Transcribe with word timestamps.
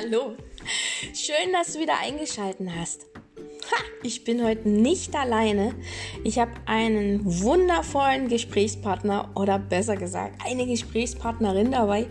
Hallo, 0.00 0.36
schön, 1.12 1.52
dass 1.52 1.72
du 1.72 1.80
wieder 1.80 1.98
eingeschaltet 1.98 2.68
hast. 2.78 3.06
Ha, 3.70 3.82
ich 4.04 4.22
bin 4.22 4.44
heute 4.44 4.68
nicht 4.68 5.12
alleine. 5.16 5.74
Ich 6.22 6.38
habe 6.38 6.52
einen 6.66 7.20
wundervollen 7.42 8.28
Gesprächspartner 8.28 9.32
oder 9.34 9.58
besser 9.58 9.96
gesagt 9.96 10.40
eine 10.46 10.66
Gesprächspartnerin 10.66 11.72
dabei. 11.72 12.06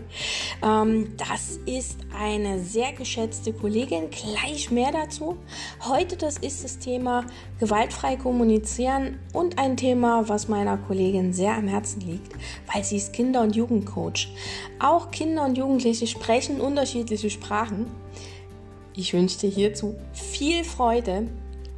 Ähm, 0.62 1.16
das 1.16 1.60
ist 1.64 2.00
eine 2.18 2.58
sehr 2.58 2.92
geschätzte 2.92 3.52
Kollegin. 3.52 4.10
Gleich 4.10 4.70
mehr 4.70 4.92
dazu. 4.92 5.36
Heute 5.88 6.16
das 6.16 6.38
ist 6.38 6.64
das 6.64 6.78
Thema 6.78 7.24
gewaltfrei 7.60 8.16
kommunizieren 8.16 9.18
und 9.32 9.58
ein 9.58 9.76
Thema, 9.76 10.28
was 10.28 10.48
meiner 10.48 10.76
Kollegin 10.76 11.32
sehr 11.32 11.54
am 11.54 11.68
Herzen 11.68 12.00
liegt, 12.00 12.32
weil 12.72 12.84
sie 12.84 12.96
ist 12.96 13.12
Kinder- 13.12 13.42
und 13.42 13.54
Jugendcoach. 13.54 14.28
Auch 14.80 15.10
Kinder 15.10 15.44
und 15.44 15.56
Jugendliche 15.56 16.06
sprechen 16.06 16.60
unterschiedliche 16.60 17.30
Sprachen. 17.30 17.86
Ich 18.96 19.12
wünsche 19.12 19.38
dir 19.38 19.50
hierzu 19.50 19.94
viel 20.12 20.64
Freude 20.64 21.28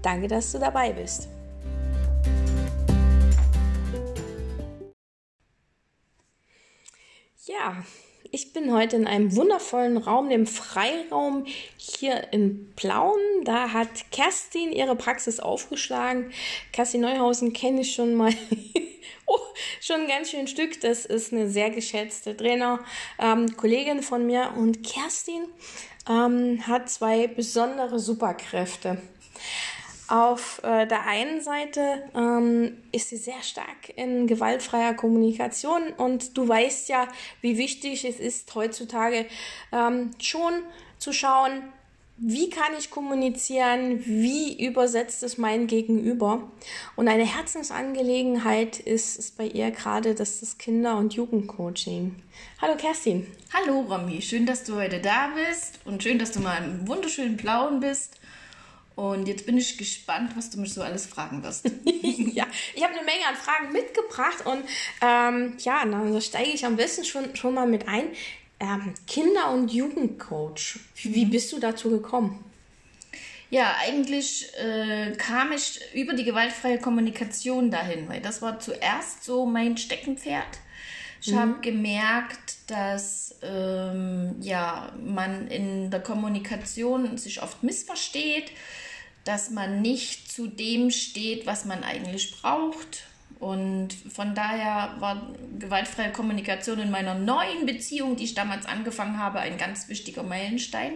Danke, 0.02 0.28
dass 0.28 0.52
du 0.52 0.58
dabei 0.58 0.92
bist. 0.92 1.28
Ja, 7.46 7.84
ich 8.32 8.52
bin 8.52 8.72
heute 8.72 8.96
in 8.96 9.06
einem 9.06 9.34
wundervollen 9.34 9.96
Raum, 9.96 10.28
dem 10.28 10.46
Freiraum 10.46 11.46
hier 11.76 12.32
in 12.32 12.72
Plauen. 12.76 13.18
Da 13.44 13.72
hat 13.72 13.88
Kerstin 14.12 14.72
ihre 14.72 14.94
Praxis 14.94 15.40
aufgeschlagen. 15.40 16.32
Kerstin 16.72 17.00
Neuhausen 17.00 17.52
kenne 17.52 17.80
ich 17.80 17.94
schon 17.94 18.14
mal. 18.14 18.32
oh, 19.26 19.38
schon 19.80 20.02
ein 20.02 20.08
ganz 20.08 20.30
schön 20.30 20.46
Stück. 20.46 20.80
Das 20.80 21.06
ist 21.06 21.32
eine 21.32 21.48
sehr 21.48 21.70
geschätzte 21.70 22.36
Trainer, 22.36 22.84
ähm, 23.18 23.56
Kollegin 23.56 24.02
von 24.02 24.26
mir. 24.26 24.52
Und 24.56 24.84
Kerstin 24.84 25.46
ähm, 26.08 26.66
hat 26.66 26.88
zwei 26.88 27.26
besondere 27.26 27.98
Superkräfte. 27.98 28.98
Auf 30.10 30.60
äh, 30.64 30.88
der 30.88 31.06
einen 31.06 31.40
Seite 31.40 32.02
ähm, 32.16 32.76
ist 32.90 33.10
sie 33.10 33.16
sehr 33.16 33.40
stark 33.44 33.90
in 33.94 34.26
gewaltfreier 34.26 34.92
Kommunikation 34.94 35.82
und 35.96 36.36
du 36.36 36.48
weißt 36.48 36.88
ja, 36.88 37.06
wie 37.42 37.56
wichtig 37.56 38.04
es 38.04 38.18
ist 38.18 38.52
heutzutage 38.56 39.26
ähm, 39.70 40.10
schon 40.20 40.52
zu 40.98 41.12
schauen, 41.12 41.62
wie 42.16 42.50
kann 42.50 42.72
ich 42.76 42.90
kommunizieren, 42.90 44.04
wie 44.04 44.66
übersetzt 44.66 45.22
es 45.22 45.38
mein 45.38 45.68
Gegenüber. 45.68 46.50
Und 46.96 47.06
eine 47.06 47.24
Herzensangelegenheit 47.24 48.80
ist, 48.80 49.16
ist 49.16 49.38
bei 49.38 49.46
ihr 49.46 49.70
gerade 49.70 50.16
das, 50.16 50.40
das 50.40 50.58
Kinder- 50.58 50.96
und 50.96 51.14
Jugendcoaching. 51.14 52.16
Hallo 52.60 52.74
Kerstin. 52.76 53.28
Hallo 53.54 53.82
Romy, 53.82 54.20
schön, 54.20 54.44
dass 54.44 54.64
du 54.64 54.74
heute 54.74 54.98
da 54.98 55.30
bist 55.36 55.78
und 55.84 56.02
schön, 56.02 56.18
dass 56.18 56.32
du 56.32 56.40
mal 56.40 56.58
im 56.64 56.88
wunderschönen 56.88 57.36
Blauen 57.36 57.78
bist. 57.78 58.20
Und 59.00 59.28
jetzt 59.28 59.46
bin 59.46 59.56
ich 59.56 59.78
gespannt, 59.78 60.32
was 60.36 60.50
du 60.50 60.60
mich 60.60 60.74
so 60.74 60.82
alles 60.82 61.06
fragen 61.06 61.42
wirst. 61.42 61.64
ja, 61.86 62.46
ich 62.74 62.84
habe 62.84 62.92
eine 62.92 63.02
Menge 63.06 63.26
an 63.26 63.34
Fragen 63.34 63.72
mitgebracht 63.72 64.44
und 64.44 64.62
ähm, 65.00 65.54
ja, 65.58 65.86
dann 65.86 66.20
steige 66.20 66.50
ich 66.50 66.66
am 66.66 66.76
besten 66.76 67.06
schon, 67.06 67.34
schon 67.34 67.54
mal 67.54 67.66
mit 67.66 67.88
ein. 67.88 68.08
Ähm, 68.60 68.92
Kinder- 69.06 69.52
und 69.52 69.72
Jugendcoach, 69.72 70.80
wie 70.96 71.24
mhm. 71.24 71.30
bist 71.30 71.50
du 71.50 71.58
dazu 71.58 71.88
gekommen? 71.88 72.44
Ja, 73.48 73.74
eigentlich 73.80 74.52
äh, 74.58 75.12
kam 75.16 75.52
ich 75.52 75.80
über 75.94 76.12
die 76.12 76.24
gewaltfreie 76.24 76.78
Kommunikation 76.78 77.70
dahin, 77.70 78.06
weil 78.06 78.20
das 78.20 78.42
war 78.42 78.60
zuerst 78.60 79.24
so 79.24 79.46
mein 79.46 79.78
Steckenpferd. 79.78 80.58
Ich 81.22 81.32
mhm. 81.32 81.38
habe 81.38 81.54
gemerkt, 81.62 82.70
dass 82.70 83.34
ähm, 83.42 84.36
ja, 84.42 84.92
man 85.02 85.48
in 85.48 85.90
der 85.90 86.00
Kommunikation 86.00 87.16
sich 87.16 87.42
oft 87.42 87.62
missversteht, 87.62 88.52
dass 89.24 89.50
man 89.50 89.82
nicht 89.82 90.30
zu 90.32 90.46
dem 90.46 90.90
steht, 90.90 91.46
was 91.46 91.64
man 91.64 91.84
eigentlich 91.84 92.40
braucht. 92.40 93.04
Und 93.38 93.92
von 93.92 94.34
daher 94.34 94.96
war 94.98 95.28
gewaltfreie 95.58 96.12
Kommunikation 96.12 96.78
in 96.78 96.90
meiner 96.90 97.14
neuen 97.14 97.64
Beziehung, 97.64 98.16
die 98.16 98.24
ich 98.24 98.34
damals 98.34 98.66
angefangen 98.66 99.18
habe, 99.18 99.40
ein 99.40 99.56
ganz 99.56 99.88
wichtiger 99.88 100.22
Meilenstein. 100.22 100.92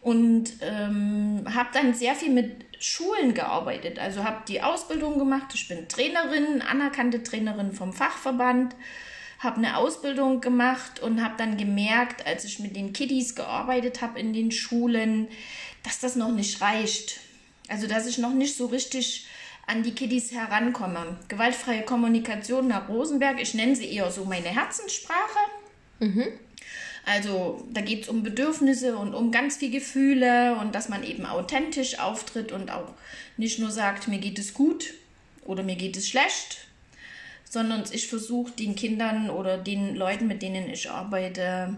Und 0.00 0.52
ähm, 0.60 1.44
habe 1.54 1.70
dann 1.72 1.94
sehr 1.94 2.14
viel 2.14 2.30
mit 2.30 2.64
Schulen 2.78 3.32
gearbeitet. 3.32 3.98
Also 3.98 4.24
habe 4.24 4.42
die 4.46 4.62
Ausbildung 4.62 5.18
gemacht. 5.18 5.48
Ich 5.54 5.66
bin 5.68 5.88
Trainerin, 5.88 6.62
anerkannte 6.62 7.22
Trainerin 7.22 7.72
vom 7.72 7.92
Fachverband 7.92 8.74
habe 9.44 9.58
eine 9.58 9.76
Ausbildung 9.76 10.40
gemacht 10.40 11.00
und 11.00 11.22
habe 11.22 11.34
dann 11.36 11.56
gemerkt, 11.56 12.26
als 12.26 12.44
ich 12.44 12.58
mit 12.58 12.74
den 12.74 12.92
Kiddies 12.92 13.34
gearbeitet 13.34 14.00
habe 14.00 14.18
in 14.18 14.32
den 14.32 14.50
Schulen, 14.50 15.28
dass 15.84 16.00
das 16.00 16.16
noch 16.16 16.32
nicht 16.32 16.60
reicht. 16.60 17.20
Also 17.68 17.86
dass 17.86 18.06
ich 18.06 18.18
noch 18.18 18.34
nicht 18.34 18.56
so 18.56 18.66
richtig 18.66 19.26
an 19.66 19.82
die 19.82 19.92
Kiddies 19.92 20.32
herankomme. 20.32 21.16
Gewaltfreie 21.28 21.82
Kommunikation 21.82 22.68
nach 22.68 22.88
Rosenberg, 22.88 23.40
ich 23.40 23.54
nenne 23.54 23.76
sie 23.76 23.90
eher 23.90 24.10
so 24.10 24.24
meine 24.24 24.48
Herzenssprache. 24.48 25.38
Mhm. 26.00 26.26
Also 27.06 27.66
da 27.70 27.80
geht 27.80 28.04
es 28.04 28.08
um 28.08 28.22
Bedürfnisse 28.22 28.96
und 28.96 29.14
um 29.14 29.30
ganz 29.30 29.58
viel 29.58 29.70
Gefühle 29.70 30.56
und 30.56 30.74
dass 30.74 30.88
man 30.88 31.04
eben 31.04 31.26
authentisch 31.26 31.98
auftritt 31.98 32.50
und 32.50 32.70
auch 32.70 32.92
nicht 33.36 33.58
nur 33.58 33.70
sagt, 33.70 34.08
mir 34.08 34.18
geht 34.18 34.38
es 34.38 34.54
gut 34.54 34.94
oder 35.44 35.62
mir 35.62 35.76
geht 35.76 35.96
es 35.96 36.08
schlecht, 36.08 36.66
sondern 37.44 37.84
ich 37.92 38.08
versuche 38.08 38.52
den 38.52 38.74
Kindern 38.74 39.28
oder 39.28 39.58
den 39.58 39.94
Leuten, 39.96 40.26
mit 40.26 40.40
denen 40.40 40.70
ich 40.70 40.90
arbeite, 40.90 41.76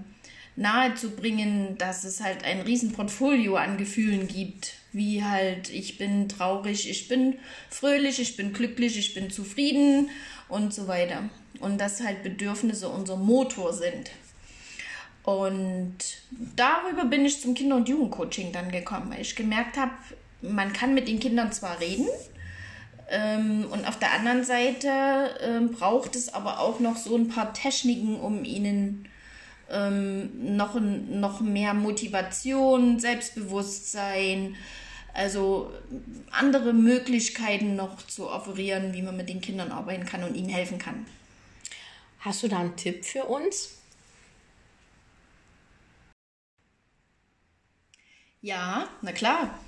nahezubringen, 0.57 1.77
dass 1.79 2.05
es 2.05 2.21
halt 2.23 2.45
ein 2.45 2.61
Riesenportfolio 2.61 3.57
an 3.57 3.77
Gefühlen 3.77 4.27
gibt, 4.27 4.75
wie 4.93 5.23
halt 5.23 5.71
ich 5.71 5.99
bin 5.99 6.29
traurig, 6.29 6.89
ich 6.89 7.09
bin 7.09 7.39
fröhlich, 7.69 8.19
ich 8.21 8.37
bin 8.37 8.53
glücklich, 8.53 8.99
ich 8.99 9.15
bin 9.15 9.31
zufrieden 9.31 10.11
und 10.49 10.73
so 10.73 10.89
weiter. 10.89 11.29
Und 11.61 11.79
dass 11.81 12.03
halt 12.03 12.23
Bedürfnisse 12.23 12.89
unser 12.89 13.17
Motor 13.17 13.73
sind. 13.73 14.11
Und 15.23 15.97
darüber 16.55 17.05
bin 17.05 17.25
ich 17.25 17.41
zum 17.41 17.55
Kinder- 17.55 17.77
und 17.77 17.89
Jugendcoaching 17.89 18.53
dann 18.53 18.71
gekommen, 18.71 19.11
weil 19.11 19.23
ich 19.23 19.37
gemerkt 19.37 19.77
habe, 19.77 19.93
man 20.41 20.73
kann 20.73 20.95
mit 20.95 21.09
den 21.09 21.19
Kindern 21.19 21.53
zwar 21.53 21.81
reden, 21.81 22.07
ähm, 23.09 23.67
und 23.71 23.87
auf 23.87 23.99
der 23.99 24.13
anderen 24.13 24.45
Seite 24.45 24.89
ähm, 25.41 25.71
braucht 25.73 26.17
es 26.17 26.33
aber 26.33 26.61
auch 26.61 26.81
noch 26.81 26.97
so 26.97 27.17
ein 27.17 27.29
paar 27.29 27.53
Techniken, 27.53 28.19
um 28.19 28.45
ihnen 28.45 29.09
ähm, 29.71 30.57
noch, 30.57 30.79
noch 30.81 31.41
mehr 31.41 31.75
Motivation, 31.75 32.99
Selbstbewusstsein, 33.01 34.57
also 35.15 35.73
andere 36.31 36.73
Möglichkeiten 36.73 37.75
noch 37.77 38.03
zu 38.07 38.29
offerieren, 38.31 38.93
wie 38.93 39.03
man 39.03 39.17
mit 39.17 39.29
den 39.29 39.41
Kindern 39.41 39.73
arbeiten 39.73 40.05
kann 40.05 40.25
und 40.25 40.35
ihnen 40.35 40.51
helfen 40.51 40.79
kann. 40.79 41.07
Hast 42.21 42.43
du 42.43 42.49
da 42.49 42.59
einen 42.59 42.77
Tipp 42.77 43.05
für 43.05 43.25
uns? 43.25 43.79
Ja, 48.43 48.89
na 49.03 49.13
klar. 49.13 49.59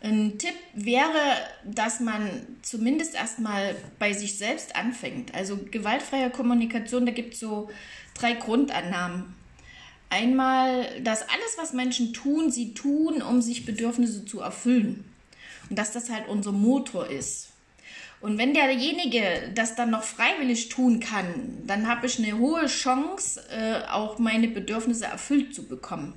Ein 0.00 0.38
Tipp 0.38 0.54
wäre, 0.74 1.36
dass 1.64 1.98
man 1.98 2.30
zumindest 2.62 3.14
erstmal 3.14 3.74
bei 3.98 4.12
sich 4.12 4.38
selbst 4.38 4.76
anfängt. 4.76 5.34
Also 5.34 5.58
gewaltfreie 5.70 6.30
Kommunikation, 6.30 7.04
da 7.04 7.12
gibt 7.12 7.34
es 7.34 7.40
so 7.40 7.68
drei 8.14 8.34
Grundannahmen. 8.34 9.34
Einmal, 10.08 11.00
dass 11.02 11.22
alles, 11.22 11.56
was 11.58 11.72
Menschen 11.72 12.12
tun, 12.14 12.50
sie 12.50 12.74
tun, 12.74 13.22
um 13.22 13.42
sich 13.42 13.66
Bedürfnisse 13.66 14.24
zu 14.24 14.40
erfüllen. 14.40 15.04
Und 15.68 15.78
dass 15.78 15.92
das 15.92 16.10
halt 16.10 16.28
unser 16.28 16.52
Motor 16.52 17.08
ist. 17.08 17.48
Und 18.20 18.38
wenn 18.38 18.54
derjenige 18.54 19.50
das 19.54 19.76
dann 19.76 19.90
noch 19.90 20.02
freiwillig 20.02 20.68
tun 20.70 20.98
kann, 21.00 21.58
dann 21.66 21.86
habe 21.88 22.06
ich 22.06 22.18
eine 22.18 22.38
hohe 22.38 22.66
Chance, 22.66 23.42
äh, 23.50 23.88
auch 23.90 24.18
meine 24.18 24.48
Bedürfnisse 24.48 25.06
erfüllt 25.06 25.54
zu 25.54 25.64
bekommen. 25.64 26.14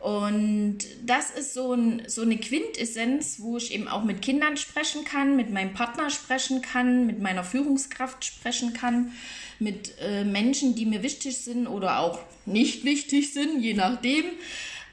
Und 0.00 0.78
das 1.04 1.30
ist 1.30 1.54
so, 1.54 1.72
ein, 1.72 2.02
so 2.06 2.22
eine 2.22 2.36
Quintessenz, 2.36 3.40
wo 3.40 3.56
ich 3.56 3.74
eben 3.74 3.88
auch 3.88 4.04
mit 4.04 4.22
Kindern 4.22 4.56
sprechen 4.56 5.04
kann, 5.04 5.34
mit 5.34 5.50
meinem 5.50 5.74
Partner 5.74 6.08
sprechen 6.10 6.62
kann, 6.62 7.06
mit 7.06 7.20
meiner 7.20 7.42
Führungskraft 7.42 8.24
sprechen 8.24 8.74
kann, 8.74 9.12
mit 9.58 9.94
äh, 10.00 10.24
Menschen, 10.24 10.76
die 10.76 10.86
mir 10.86 11.02
wichtig 11.02 11.38
sind 11.38 11.66
oder 11.66 11.98
auch 11.98 12.20
nicht 12.46 12.84
wichtig 12.84 13.32
sind, 13.32 13.60
je 13.60 13.74
nachdem, 13.74 14.24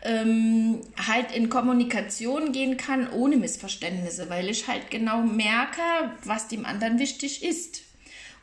ähm, 0.04 0.82
halt 1.08 1.32
in 1.36 1.50
Kommunikation 1.50 2.52
gehen 2.52 2.78
kann 2.78 3.12
ohne 3.12 3.38
Missverständnisse, 3.38 4.30
weil 4.30 4.50
ich 4.50 4.68
halt 4.68 4.90
genau 4.90 5.22
merke, 5.22 5.82
was 6.24 6.48
dem 6.48 6.66
anderen 6.66 7.00
wichtig 7.00 7.44
ist. 7.44 7.82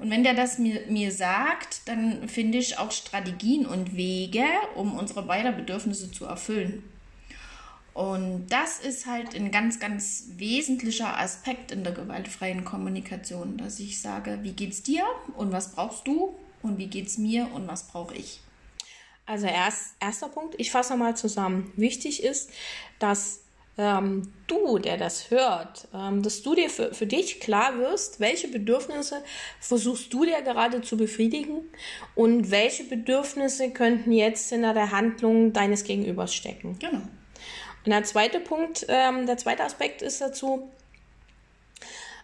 Und 0.02 0.10
wenn 0.10 0.24
der 0.24 0.34
das 0.34 0.58
mir, 0.58 0.80
mir 0.88 1.12
sagt, 1.12 1.82
dann 1.86 2.28
finde 2.28 2.58
ich 2.58 2.76
auch 2.76 2.90
Strategien 2.90 3.66
und 3.66 3.96
Wege, 3.96 4.44
um 4.74 4.98
unsere 4.98 5.22
beider 5.22 5.52
Bedürfnisse 5.52 6.10
zu 6.10 6.24
erfüllen. 6.24 6.82
Und 7.94 8.48
das 8.48 8.80
ist 8.80 9.06
halt 9.06 9.36
ein 9.36 9.52
ganz, 9.52 9.78
ganz 9.78 10.30
wesentlicher 10.38 11.20
Aspekt 11.20 11.70
in 11.70 11.84
der 11.84 11.92
gewaltfreien 11.92 12.64
Kommunikation, 12.64 13.56
dass 13.58 13.78
ich 13.78 14.00
sage, 14.00 14.40
wie 14.42 14.54
geht's 14.54 14.82
dir 14.82 15.04
und 15.36 15.52
was 15.52 15.70
brauchst 15.70 16.04
du 16.08 16.34
und 16.62 16.78
wie 16.78 16.88
geht's 16.88 17.16
mir 17.16 17.48
und 17.54 17.68
was 17.68 17.86
brauche 17.86 18.16
ich. 18.16 18.40
Also 19.24 19.46
erst, 19.46 19.94
erster 20.00 20.28
Punkt, 20.28 20.56
ich 20.58 20.72
fasse 20.72 20.96
mal 20.96 21.16
zusammen. 21.16 21.72
Wichtig 21.76 22.24
ist, 22.24 22.50
dass 22.98 23.42
ähm, 23.78 24.32
du, 24.46 24.78
der 24.78 24.98
das 24.98 25.30
hört, 25.30 25.88
ähm, 25.94 26.22
dass 26.22 26.42
du 26.42 26.54
dir 26.54 26.68
für, 26.68 26.92
für 26.92 27.06
dich 27.06 27.40
klar 27.40 27.78
wirst, 27.78 28.20
welche 28.20 28.48
Bedürfnisse 28.48 29.24
versuchst 29.60 30.12
du 30.12 30.24
dir 30.24 30.42
gerade 30.42 30.82
zu 30.82 30.96
befriedigen 30.96 31.62
und 32.14 32.50
welche 32.50 32.84
Bedürfnisse 32.84 33.70
könnten 33.70 34.12
jetzt 34.12 34.50
hinter 34.50 34.74
der 34.74 34.90
Handlung 34.90 35.52
deines 35.52 35.84
Gegenübers 35.84 36.34
stecken. 36.34 36.78
Genau. 36.78 37.02
Und 37.84 37.90
der 37.90 38.04
zweite 38.04 38.40
Punkt, 38.40 38.86
ähm, 38.88 39.26
der 39.26 39.38
zweite 39.38 39.64
Aspekt 39.64 40.02
ist 40.02 40.20
dazu, 40.20 40.70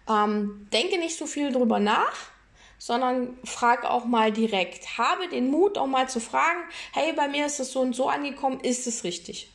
ähm, 0.08 0.68
denke 0.72 0.98
nicht 0.98 1.16
so 1.16 1.26
viel 1.26 1.52
drüber 1.52 1.80
nach, 1.80 2.30
sondern 2.78 3.36
frag 3.44 3.84
auch 3.84 4.04
mal 4.04 4.30
direkt. 4.32 4.98
Habe 4.98 5.28
den 5.28 5.50
Mut 5.50 5.78
auch 5.78 5.86
mal 5.86 6.08
zu 6.08 6.20
fragen, 6.20 6.60
hey, 6.92 7.12
bei 7.12 7.26
mir 7.26 7.46
ist 7.46 7.58
das 7.58 7.72
so 7.72 7.80
und 7.80 7.96
so 7.96 8.08
angekommen, 8.08 8.60
ist 8.60 8.86
es 8.86 9.02
richtig? 9.02 9.50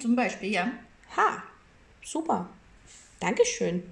Zum 0.00 0.14
Beispiel, 0.16 0.50
ja. 0.52 0.70
Ha, 1.16 1.42
super. 2.02 2.48
Dankeschön. 3.20 3.82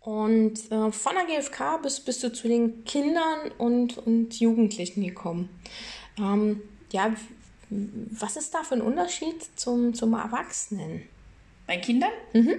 Und 0.00 0.70
äh, 0.70 0.92
von 0.92 1.14
der 1.14 1.26
GfK 1.26 1.78
bist, 1.82 2.06
bist 2.06 2.22
du 2.22 2.32
zu 2.32 2.48
den 2.48 2.84
Kindern 2.84 3.50
und, 3.58 3.98
und 3.98 4.38
Jugendlichen 4.40 5.04
gekommen. 5.04 5.50
Ähm, 6.16 6.62
ja, 6.92 7.14
was 7.68 8.36
ist 8.36 8.54
da 8.54 8.62
für 8.62 8.76
ein 8.76 8.80
Unterschied 8.80 9.46
zum, 9.58 9.92
zum 9.92 10.14
Erwachsenen? 10.14 11.02
Bei 11.66 11.76
Kindern? 11.76 12.12
Mhm. 12.32 12.54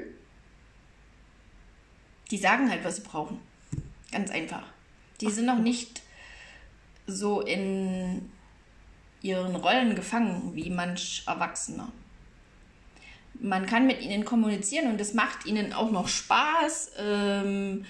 Die 2.29 2.37
sagen 2.37 2.69
halt, 2.69 2.83
was 2.83 2.97
sie 2.97 3.01
brauchen. 3.01 3.39
Ganz 4.11 4.29
einfach. 4.29 4.63
Die 5.19 5.31
sind 5.31 5.47
noch 5.47 5.57
nicht 5.57 6.03
so 7.07 7.41
in 7.41 8.31
ihren 9.21 9.55
Rollen 9.55 9.95
gefangen 9.95 10.51
wie 10.53 10.69
manch 10.69 11.23
Erwachsener. 11.25 11.89
Man 13.41 13.65
kann 13.65 13.87
mit 13.87 14.01
ihnen 14.01 14.25
kommunizieren 14.25 14.91
und 14.91 14.99
es 14.99 15.13
macht 15.13 15.45
ihnen 15.45 15.71
auch 15.73 15.91
noch 15.91 16.07
Spaß, 16.07 16.91
ähm, 16.99 17.85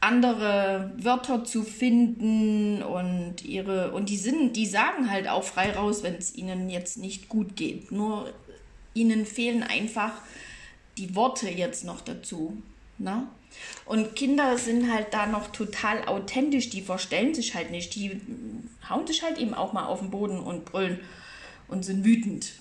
andere 0.00 0.92
Wörter 0.96 1.44
zu 1.44 1.62
finden 1.62 2.82
und 2.82 3.44
ihre 3.44 3.92
und 3.92 4.08
die 4.08 4.16
sind, 4.16 4.56
die 4.56 4.66
sagen 4.66 5.10
halt 5.10 5.28
auch 5.28 5.44
frei 5.44 5.72
raus, 5.72 6.02
wenn 6.02 6.14
es 6.14 6.34
ihnen 6.34 6.70
jetzt 6.70 6.96
nicht 6.96 7.28
gut 7.28 7.56
geht. 7.56 7.92
Nur 7.92 8.32
ihnen 8.94 9.26
fehlen 9.26 9.62
einfach 9.62 10.12
die 10.96 11.14
Worte 11.14 11.50
jetzt 11.50 11.84
noch 11.84 12.00
dazu. 12.00 12.62
Ne? 12.98 13.26
Und 13.84 14.14
Kinder 14.16 14.56
sind 14.58 14.92
halt 14.92 15.12
da 15.12 15.26
noch 15.26 15.48
total 15.48 16.06
authentisch, 16.06 16.70
die 16.70 16.82
verstellen 16.82 17.34
sich 17.34 17.54
halt 17.54 17.70
nicht. 17.70 17.94
Die 17.94 18.20
hauen 18.88 19.06
sich 19.06 19.22
halt 19.22 19.38
eben 19.38 19.54
auch 19.54 19.72
mal 19.72 19.86
auf 19.86 20.00
den 20.00 20.10
Boden 20.10 20.40
und 20.40 20.64
brüllen 20.64 21.00
und 21.68 21.84
sind 21.84 22.04
wütend. 22.04 22.52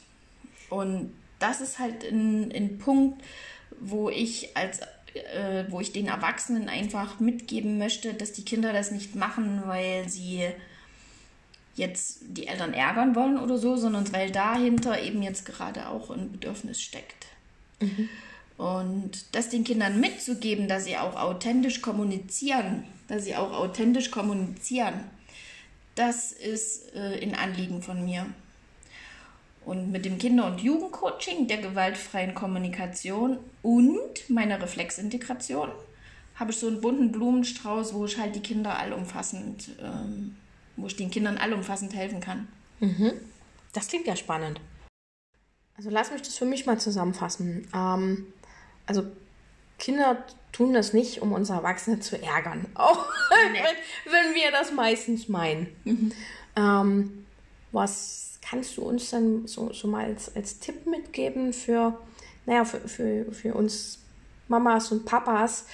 Und 0.69 1.13
das 1.39 1.61
ist 1.61 1.79
halt 1.79 2.03
ein, 2.03 2.51
ein 2.51 2.77
Punkt, 2.79 3.23
wo 3.79 4.09
ich 4.09 4.55
als 4.55 4.81
äh, 5.13 5.65
wo 5.69 5.79
ich 5.79 5.91
den 5.91 6.07
Erwachsenen 6.07 6.69
einfach 6.69 7.19
mitgeben 7.19 7.77
möchte, 7.77 8.13
dass 8.13 8.31
die 8.31 8.45
Kinder 8.45 8.73
das 8.73 8.91
nicht 8.91 9.15
machen, 9.15 9.63
weil 9.65 10.07
sie 10.07 10.47
jetzt 11.75 12.19
die 12.21 12.47
Eltern 12.47 12.73
ärgern 12.73 13.15
wollen 13.15 13.39
oder 13.39 13.57
so, 13.57 13.75
sondern 13.75 14.11
weil 14.13 14.31
dahinter 14.31 15.01
eben 15.01 15.23
jetzt 15.23 15.45
gerade 15.45 15.87
auch 15.87 16.11
ein 16.11 16.31
Bedürfnis 16.31 16.81
steckt. 16.81 17.27
Mhm. 17.79 18.09
Und 18.59 19.33
das 19.33 19.47
den 19.47 19.63
Kindern 19.63 20.01
mitzugeben, 20.01 20.67
dass 20.67 20.83
sie 20.83 20.97
auch 20.97 21.15
authentisch 21.15 21.81
kommunizieren, 21.81 22.83
dass 23.07 23.23
sie 23.23 23.37
auch 23.37 23.53
authentisch 23.53 24.11
kommunizieren, 24.11 25.05
das 25.95 26.33
ist 26.33 26.93
äh, 26.93 27.23
ein 27.23 27.35
Anliegen 27.35 27.81
von 27.81 28.03
mir. 28.03 28.25
Und 29.63 29.93
mit 29.93 30.03
dem 30.03 30.17
Kinder- 30.17 30.45
und 30.45 30.59
Jugendcoaching, 30.59 31.47
der 31.47 31.59
gewaltfreien 31.59 32.35
Kommunikation 32.35 33.37
und 33.61 34.29
meiner 34.29 34.61
Reflexintegration 34.61 35.69
habe 36.35 36.51
ich 36.51 36.57
so 36.57 36.67
einen 36.67 36.81
bunten 36.81 37.13
Blumenstrauß, 37.13 37.93
wo 37.93 38.03
ich 38.03 38.17
halt 38.17 38.35
die 38.35 38.41
Kinder 38.41 38.77
allumfassend, 38.77 39.69
ähm, 39.81 40.35
wo 40.75 40.87
ich 40.87 40.97
den 40.97 41.11
Kindern 41.11 41.37
allumfassend 41.37 41.95
helfen 41.95 42.19
kann. 42.19 42.49
Mhm. 42.81 43.13
Das 43.71 43.87
klingt 43.87 44.05
ja 44.05 44.17
spannend. 44.17 44.59
Also 45.77 45.89
lass 45.89 46.11
mich 46.11 46.23
das 46.23 46.37
für 46.37 46.45
mich 46.45 46.65
mal 46.65 46.77
zusammenfassen. 46.77 47.65
Ähm, 47.73 48.25
also 48.89 49.03
Kinder 49.77 50.23
tun 50.51 50.73
das 50.73 50.93
nicht, 50.93 51.21
um 51.21 51.31
uns 51.31 51.49
Erwachsene 51.49 51.99
zu 51.99 52.21
ärgern. 52.21 52.65
Auch 52.73 53.05
nee. 53.51 53.59
wenn, 53.59 54.13
wenn, 54.13 54.35
wir 54.35 54.51
das 54.51 54.73
meistens 54.73 55.29
meinen. 55.29 55.67
Mhm. 55.85 56.11
Ähm, 56.55 57.25
was 57.71 58.39
kannst 58.41 58.77
du 58.77 58.81
uns 58.81 59.11
dann 59.11 59.47
so, 59.47 59.71
so 59.71 59.87
mal 59.87 60.05
als, 60.05 60.35
als 60.35 60.59
Tipp 60.59 60.87
mitgeben 60.87 61.53
für, 61.53 61.97
naja, 62.45 62.65
für, 62.65 62.79
für, 62.87 63.31
für 63.31 63.53
uns 63.53 63.99
Mamas 64.47 64.91
und 64.91 65.05
Papas, 65.05 65.65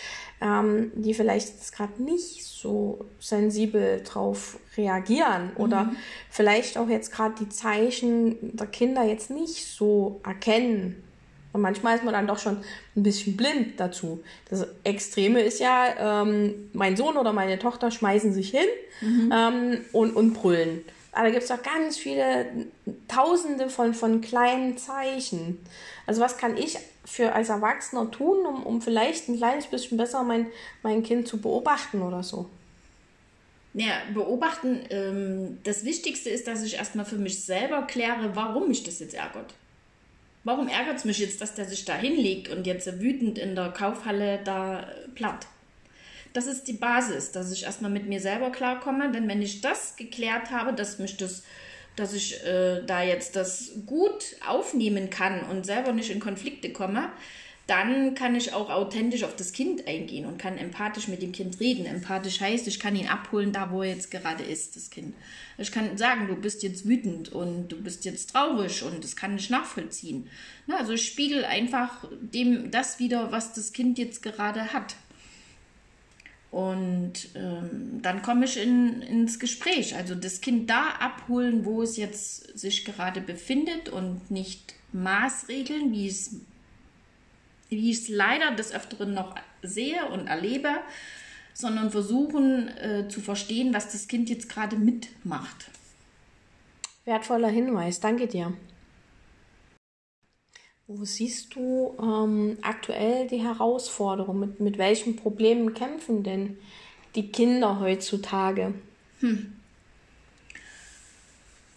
ähm, 0.41 0.91
die 0.95 1.13
vielleicht 1.13 1.71
gerade 1.71 2.03
nicht 2.03 2.43
so 2.43 3.05
sensibel 3.19 4.03
drauf 4.03 4.59
reagieren 4.75 5.51
oder 5.55 5.85
mhm. 5.85 5.95
vielleicht 6.29 6.77
auch 6.77 6.89
jetzt 6.89 7.13
gerade 7.13 7.35
die 7.39 7.47
Zeichen 7.47 8.57
der 8.57 8.67
Kinder 8.67 9.03
jetzt 9.03 9.29
nicht 9.29 9.65
so 9.65 10.19
erkennen 10.25 11.04
und 11.55 11.61
manchmal 11.61 11.95
ist 11.95 12.03
man 12.03 12.13
dann 12.13 12.27
doch 12.27 12.37
schon 12.37 12.57
ein 12.97 13.03
bisschen 13.03 13.37
blind 13.37 13.79
dazu. 13.79 14.21
Das 14.49 14.67
Extreme 14.83 15.39
ist 15.39 15.61
ja, 15.61 16.21
ähm, 16.21 16.69
mein 16.73 16.97
Sohn 16.97 17.15
oder 17.15 17.31
meine 17.31 17.57
Tochter 17.57 17.91
schmeißen 17.91 18.33
sich 18.33 18.49
hin 18.49 18.67
mhm. 18.99 19.33
ähm, 19.33 19.85
und, 19.93 20.17
und 20.17 20.33
brüllen. 20.33 20.83
Aber 21.13 21.27
da 21.27 21.29
gibt 21.29 21.43
es 21.43 21.47
doch 21.47 21.63
ganz 21.63 21.95
viele 21.95 22.45
Tausende 23.07 23.69
von, 23.69 23.93
von 23.93 24.19
kleinen 24.19 24.77
Zeichen. 24.77 25.65
Also 26.05 26.19
was 26.19 26.35
kann 26.35 26.57
ich 26.57 26.77
für 27.05 27.31
als 27.31 27.47
Erwachsener 27.47 28.11
tun, 28.11 28.45
um, 28.45 28.63
um 28.63 28.81
vielleicht 28.81 29.29
ein 29.29 29.37
kleines 29.37 29.67
bisschen 29.67 29.97
besser 29.97 30.23
mein, 30.23 30.47
mein 30.83 31.03
Kind 31.03 31.25
zu 31.25 31.39
beobachten 31.39 32.01
oder 32.01 32.21
so? 32.21 32.49
Ja, 33.73 33.93
beobachten, 34.13 34.81
ähm, 34.89 35.59
das 35.63 35.85
Wichtigste 35.85 36.29
ist, 36.29 36.47
dass 36.47 36.63
ich 36.63 36.75
erstmal 36.75 37.05
für 37.05 37.15
mich 37.15 37.45
selber 37.45 37.83
kläre, 37.83 38.31
warum 38.33 38.67
mich 38.67 38.83
das 38.83 38.99
jetzt 38.99 39.13
ärgert. 39.13 39.53
Warum 40.45 40.67
ärgert 40.67 40.97
es 40.97 41.05
mich 41.05 41.17
jetzt, 41.17 41.41
dass 41.41 41.55
der 41.55 41.65
sich 41.65 41.85
da 41.85 41.95
hinlegt 41.95 42.49
und 42.49 42.67
jetzt 42.67 43.01
wütend 43.01 43.39
in 43.39 43.55
der 43.55 43.71
Kaufhalle 43.71 44.39
da 44.43 44.87
platt? 45.15 45.47
Das 46.33 46.45
ist 46.45 46.67
die 46.67 46.73
Basis, 46.73 47.31
dass 47.31 47.51
ich 47.51 47.63
erstmal 47.63 47.89
mit 47.89 48.07
mir 48.07 48.19
selber 48.19 48.51
klarkomme, 48.51 49.11
denn 49.11 49.27
wenn 49.27 49.41
ich 49.41 49.61
das 49.61 49.95
geklärt 49.95 50.51
habe, 50.51 50.73
dass 50.73 50.99
mich 50.99 51.17
das, 51.17 51.43
dass 51.95 52.13
ich 52.13 52.45
äh, 52.45 52.83
da 52.85 53.01
jetzt 53.01 53.35
das 53.35 53.71
gut 53.87 54.35
aufnehmen 54.47 55.09
kann 55.09 55.41
und 55.49 55.65
selber 55.65 55.93
nicht 55.93 56.11
in 56.11 56.19
Konflikte 56.19 56.71
komme, 56.71 57.09
dann 57.67 58.13
kann 58.13 58.35
ich 58.35 58.53
auch 58.53 58.69
authentisch 58.69 59.23
auf 59.23 59.35
das 59.35 59.51
Kind 59.51 59.87
eingehen 59.87 60.27
und 60.27 60.37
kann 60.37 60.57
empathisch 60.57 61.07
mit 61.07 61.23
dem 61.23 61.31
Kind 61.31 61.59
reden. 61.59 61.87
Empathisch 61.87 62.39
heißt, 62.39 62.67
ich 62.67 62.79
kann 62.79 62.95
ihn 62.95 63.07
abholen, 63.07 63.51
da 63.51 63.71
wo 63.71 63.81
er 63.81 63.89
jetzt 63.89 64.11
gerade 64.11 64.43
ist, 64.43 64.75
das 64.75 64.91
Kind. 64.91 65.15
Ich 65.57 65.71
kann 65.71 65.97
sagen, 65.97 66.27
du 66.27 66.35
bist 66.35 66.61
jetzt 66.61 66.87
wütend 66.87 67.31
und 67.31 67.69
du 67.69 67.81
bist 67.81 68.05
jetzt 68.05 68.31
traurig 68.31 68.83
und 68.83 69.03
das 69.03 69.15
kann 69.15 69.35
ich 69.35 69.49
nachvollziehen. 69.49 70.29
Na, 70.67 70.77
also 70.77 70.93
ich 70.93 71.07
spiegel 71.07 71.43
einfach 71.43 72.07
dem 72.21 72.69
das 72.69 72.99
wieder, 72.99 73.31
was 73.31 73.53
das 73.53 73.73
Kind 73.73 73.97
jetzt 73.97 74.21
gerade 74.21 74.71
hat. 74.71 74.95
Und 76.51 77.29
ähm, 77.35 77.99
dann 78.01 78.21
komme 78.21 78.45
ich 78.45 78.61
in, 78.61 79.01
ins 79.01 79.39
Gespräch. 79.39 79.95
Also 79.95 80.13
das 80.13 80.39
Kind 80.39 80.69
da 80.69 80.89
abholen, 80.99 81.65
wo 81.65 81.81
es 81.81 81.97
jetzt 81.97 82.57
sich 82.57 82.85
gerade 82.85 83.21
befindet 83.21 83.89
und 83.89 84.29
nicht 84.29 84.75
maßregeln, 84.93 85.91
wie 85.91 86.07
es 86.07 86.35
wie 87.69 87.89
ich 87.91 87.97
es 87.97 88.07
leider 88.09 88.51
des 88.51 88.73
Öfteren 88.73 89.13
noch 89.13 89.35
sehe 89.61 90.05
und 90.07 90.27
erlebe, 90.27 90.69
sondern 91.53 91.89
versuchen 91.89 92.67
äh, 92.77 93.07
zu 93.07 93.21
verstehen, 93.21 93.73
was 93.73 93.91
das 93.91 94.07
Kind 94.07 94.29
jetzt 94.29 94.49
gerade 94.49 94.75
mitmacht. 94.75 95.69
Wertvoller 97.05 97.49
Hinweis, 97.49 97.99
danke 97.99 98.27
dir. 98.27 98.53
Wo 100.87 101.03
siehst 101.03 101.55
du 101.55 101.95
ähm, 101.99 102.57
aktuell 102.61 103.27
die 103.27 103.41
Herausforderung? 103.41 104.39
Mit, 104.39 104.59
mit 104.59 104.77
welchen 104.77 105.15
Problemen 105.15 105.73
kämpfen 105.73 106.23
denn 106.23 106.59
die 107.15 107.31
Kinder 107.31 107.79
heutzutage? 107.79 108.73
Hm. 109.21 109.53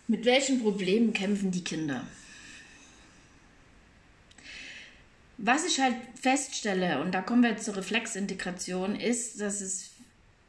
Mit 0.08 0.24
welchen 0.24 0.62
Problemen 0.62 1.12
kämpfen 1.12 1.50
die 1.50 1.64
Kinder? 1.64 2.02
Was 5.38 5.64
ich 5.64 5.80
halt 5.80 5.94
feststelle, 6.20 7.00
und 7.00 7.12
da 7.14 7.22
kommen 7.22 7.44
wir 7.44 7.56
zur 7.56 7.76
Reflexintegration, 7.76 8.96
ist, 8.96 9.40
dass 9.40 9.60
es 9.60 9.92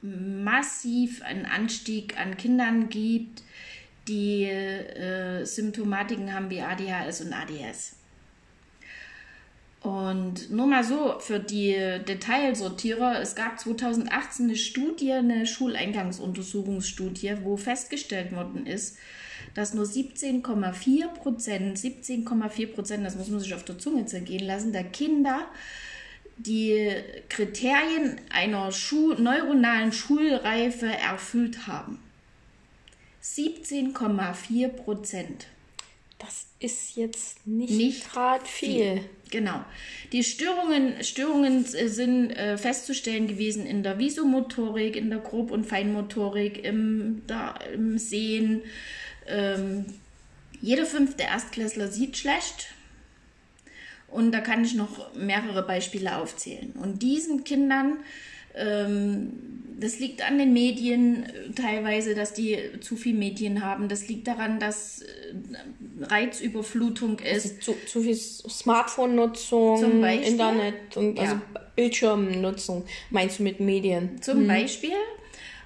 massiv 0.02 1.22
einen 1.22 1.46
Anstieg 1.46 2.20
an 2.20 2.38
Kindern 2.38 2.90
gibt, 2.90 3.44
die 4.08 4.46
äh, 4.46 5.46
Symptomatiken 5.46 6.34
haben 6.34 6.50
wie 6.50 6.62
ADHS 6.62 7.22
und 7.22 7.34
ADS. 7.34 7.96
Und 9.82 10.50
nur 10.52 10.68
mal 10.68 10.84
so 10.84 11.20
für 11.20 11.40
die 11.40 11.74
Detailsortierer, 12.08 13.22
es 13.22 13.36
gab 13.36 13.60
2018 13.60 14.48
eine 14.48 14.56
Studie, 14.58 15.14
eine 15.14 15.46
Schuleingangsuntersuchungsstudie, 15.46 17.38
wo 17.44 17.56
festgestellt 17.56 18.34
worden 18.34 18.66
ist, 18.66 18.98
dass 19.54 19.74
nur 19.74 19.86
17,4 19.86 21.08
Prozent, 21.08 21.78
17,4 21.78 22.68
Prozent, 22.68 23.06
das 23.06 23.16
muss 23.16 23.30
man 23.30 23.40
sich 23.40 23.54
auf 23.54 23.64
der 23.64 23.78
Zunge 23.78 24.06
zergehen 24.06 24.46
lassen, 24.46 24.72
der 24.72 24.84
Kinder 24.84 25.48
die 26.38 26.90
Kriterien 27.28 28.20
einer 28.30 28.72
Schu 28.72 29.14
neuronalen 29.14 29.92
Schulreife 29.92 30.88
erfüllt 30.88 31.68
haben. 31.68 32.00
17,4 33.22 34.70
Prozent. 34.70 35.48
Das 36.18 36.48
ist 36.60 36.96
jetzt 36.96 37.46
nicht, 37.46 37.72
nicht 37.72 38.12
gerade 38.12 38.46
viel. 38.46 38.70
viel. 38.70 39.02
Genau. 39.32 39.64
Die 40.12 40.24
Störungen, 40.24 41.04
Störungen 41.04 41.64
sind 41.64 42.32
äh, 42.32 42.58
festzustellen 42.58 43.28
gewesen 43.28 43.66
in 43.66 43.84
der 43.84 44.00
Visomotorik, 44.00 44.96
in 44.96 45.10
der 45.10 45.20
Grob- 45.20 45.52
und 45.52 45.66
Feinmotorik, 45.66 46.64
im, 46.66 47.22
da, 47.28 47.56
im 47.74 47.98
Sehen. 47.98 48.62
Ähm, 49.30 49.86
jeder 50.62 50.86
fünfte 50.86 51.24
Erstklässler 51.24 51.88
sieht 51.88 52.18
schlecht. 52.18 52.68
Und 54.08 54.32
da 54.32 54.40
kann 54.42 54.66
ich 54.66 54.74
noch 54.74 55.14
mehrere 55.14 55.64
Beispiele 55.64 56.18
aufzählen. 56.18 56.72
Und 56.72 57.04
diesen 57.04 57.44
Kindern 57.44 58.00
ähm, 58.56 59.32
das 59.80 60.00
liegt 60.00 60.28
an 60.28 60.38
den 60.38 60.54
Medien 60.54 61.24
äh, 61.24 61.52
teilweise, 61.56 62.16
dass 62.16 62.34
die 62.34 62.58
zu 62.82 62.96
viel 62.96 63.14
Medien 63.14 63.64
haben. 63.64 63.88
Das 63.88 64.08
liegt 64.08 64.28
daran, 64.28 64.60
dass 64.60 65.02
äh, 65.02 65.06
Reizüberflutung 66.02 67.20
ist. 67.20 67.62
Also 67.64 67.74
zu, 67.74 67.76
zu 67.86 68.02
viel 68.02 68.16
Smartphone-Nutzung, 68.16 70.04
Internet 70.04 70.98
und 70.98 71.18
ja. 71.18 71.24
also 71.24 71.36
Bildschirmnutzung, 71.76 72.86
meinst 73.10 73.40
du 73.40 73.44
mit 73.44 73.60
Medien? 73.60 74.22
Zum 74.22 74.40
hm. 74.40 74.48
Beispiel. 74.48 74.96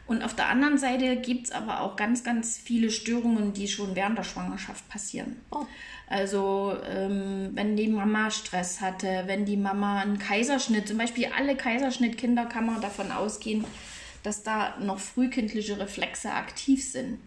Und 0.06 0.22
auf 0.22 0.36
der 0.36 0.50
anderen 0.50 0.78
Seite 0.78 1.16
gibt 1.16 1.46
es 1.46 1.52
aber 1.52 1.82
auch 1.82 1.96
ganz, 1.96 2.24
ganz 2.24 2.58
viele 2.58 2.92
Störungen, 2.92 3.54
die 3.54 3.68
schon 3.68 3.96
während 3.96 4.18
der 4.18 4.24
Schwangerschaft 4.24 4.88
passieren. 4.90 5.38
Oh. 5.52 5.66
Also 6.08 6.76
ähm, 6.88 7.52
wenn 7.54 7.78
die 7.78 7.88
Mama 7.88 8.30
Stress 8.30 8.82
hatte, 8.82 9.24
wenn 9.26 9.46
die 9.46 9.58
Mama 9.58 10.02
einen 10.02 10.20
Kaiserschnitt, 10.20 10.88
zum 10.88 10.98
Beispiel 10.98 11.28
alle 11.36 11.56
Kaiserschnittkinder 11.56 12.46
kann 12.46 12.66
man 12.66 12.82
davon 12.82 13.12
ausgehen, 13.12 13.64
dass 14.24 14.44
da 14.44 14.78
noch 14.80 15.00
frühkindliche 15.00 15.80
Reflexe 15.80 16.32
aktiv 16.32 16.84
sind. 16.84 17.20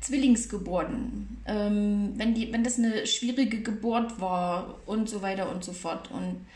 Zwillingsgeburten, 0.00 1.38
ähm, 1.46 2.12
wenn, 2.16 2.34
die, 2.34 2.52
wenn 2.52 2.62
das 2.62 2.78
eine 2.78 3.06
schwierige 3.06 3.62
Geburt 3.62 4.20
war 4.20 4.80
und 4.86 5.08
so 5.08 5.22
weiter 5.22 5.50
und 5.50 5.64
so 5.64 5.72
fort. 5.72 6.10
Und 6.10 6.46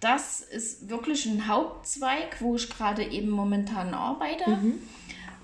das 0.00 0.40
ist 0.40 0.90
wirklich 0.90 1.26
ein 1.26 1.48
Hauptzweig, 1.48 2.40
wo 2.40 2.56
ich 2.56 2.68
gerade 2.68 3.02
eben 3.02 3.30
momentan 3.30 3.94
arbeite. 3.94 4.50
Mhm. 4.50 4.74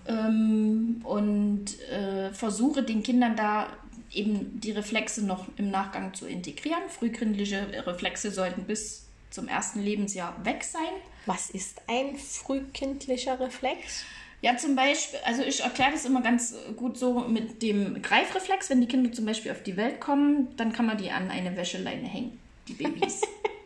Ähm, 0.07 1.01
und 1.05 1.81
äh, 1.91 2.33
versuche 2.33 2.83
den 2.83 3.03
Kindern 3.03 3.37
da 3.37 3.69
eben 4.13 4.61
die 4.61 4.73
Reflexe 4.73 5.25
noch 5.25 5.47
im 5.57 5.71
Nachgang 5.71 6.15
zu 6.15 6.27
integrieren. 6.27 6.83
Frühkindliche 6.89 7.67
Reflexe 7.87 8.31
sollten 8.31 8.65
bis 8.65 9.07
zum 9.31 9.49
ersten 9.49 9.83
Lebensjahr 9.83 10.35
weg 10.45 10.65
sein. 10.65 10.81
Was 11.27 11.51
ist 11.51 11.83
ein 11.89 12.17
frühkindlicher 12.17 13.39
Reflex? 13.39 14.05
Ja, 14.41 14.57
zum 14.57 14.77
Beispiel, 14.77 15.19
also 15.25 15.43
ich 15.43 15.61
erkläre 15.61 15.93
das 15.93 16.05
immer 16.05 16.23
ganz 16.23 16.55
gut 16.77 16.97
so 16.97 17.21
mit 17.21 17.61
dem 17.61 18.01
Greifreflex. 18.01 18.71
Wenn 18.71 18.81
die 18.81 18.87
Kinder 18.87 19.13
zum 19.13 19.27
Beispiel 19.27 19.51
auf 19.51 19.63
die 19.63 19.77
Welt 19.77 20.01
kommen, 20.01 20.57
dann 20.57 20.73
kann 20.73 20.87
man 20.87 20.97
die 20.97 21.11
an 21.11 21.31
eine 21.31 21.57
Wäscheleine 21.57 22.07
hängen, 22.07 22.39
die 22.69 22.75
Babys. 22.75 23.23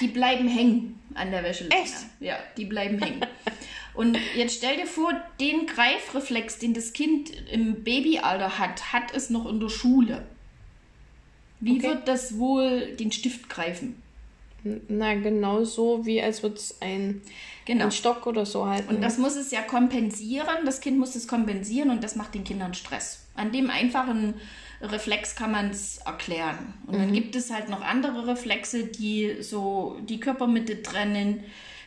die 0.00 0.08
bleiben 0.08 0.48
hängen 0.48 1.00
an 1.14 1.30
der 1.30 1.42
Wäscheleine. 1.42 1.82
Echt? 1.82 1.94
Ja, 2.20 2.36
die 2.56 2.64
bleiben 2.64 2.98
hängen. 3.00 3.24
Und 3.94 4.18
jetzt 4.36 4.56
stell 4.56 4.76
dir 4.76 4.86
vor, 4.86 5.12
den 5.40 5.66
Greifreflex, 5.66 6.58
den 6.58 6.74
das 6.74 6.92
Kind 6.92 7.30
im 7.50 7.84
Babyalter 7.84 8.58
hat, 8.58 8.92
hat 8.92 9.14
es 9.14 9.30
noch 9.30 9.46
in 9.46 9.60
der 9.60 9.68
Schule. 9.68 10.26
Wie 11.60 11.78
okay. 11.78 11.88
wird 11.88 12.08
das 12.08 12.38
wohl 12.38 12.96
den 12.96 13.12
Stift 13.12 13.48
greifen? 13.48 14.02
Na, 14.88 15.14
genau 15.14 15.62
so, 15.64 16.06
wie 16.06 16.20
als 16.22 16.42
würde 16.42 16.56
es 16.56 16.80
ein, 16.80 17.20
genau. 17.66 17.84
ein 17.84 17.92
Stock 17.92 18.26
oder 18.26 18.46
so 18.46 18.66
halten. 18.66 18.94
Und 18.94 19.02
das 19.02 19.18
muss 19.18 19.36
es 19.36 19.50
ja 19.50 19.60
kompensieren. 19.60 20.64
Das 20.64 20.80
Kind 20.80 20.98
muss 20.98 21.14
es 21.14 21.28
kompensieren 21.28 21.90
und 21.90 22.02
das 22.02 22.16
macht 22.16 22.34
den 22.34 22.44
Kindern 22.44 22.74
Stress. 22.74 23.26
An 23.34 23.52
dem 23.52 23.70
einfachen 23.70 24.34
Reflex 24.80 25.34
kann 25.34 25.52
man 25.52 25.70
es 25.70 25.98
erklären. 25.98 26.74
Und 26.86 26.96
mhm. 26.96 26.98
dann 26.98 27.12
gibt 27.12 27.36
es 27.36 27.50
halt 27.50 27.68
noch 27.68 27.82
andere 27.82 28.26
Reflexe, 28.26 28.86
die 28.86 29.42
so 29.42 29.98
die 30.02 30.20
Körpermitte 30.20 30.82
trennen, 30.82 31.44